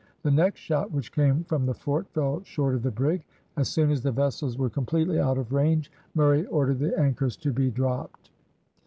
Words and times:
The 0.23 0.31
next 0.31 0.61
shot 0.61 0.91
which 0.91 1.11
came 1.11 1.43
from 1.43 1.67
the 1.67 1.75
fort, 1.75 2.07
fell 2.09 2.41
short 2.43 2.73
of 2.73 2.81
the 2.81 2.89
brig. 2.89 3.23
As 3.55 3.69
soon 3.69 3.91
as 3.91 4.01
the 4.01 4.11
vessels 4.11 4.57
were 4.57 4.67
completely 4.67 5.19
out 5.19 5.37
of 5.37 5.53
range, 5.53 5.91
Murray 6.15 6.43
ordered 6.47 6.79
the 6.79 6.97
anchors 6.99 7.37
to 7.37 7.53
be 7.53 7.69
dropped. 7.69 8.31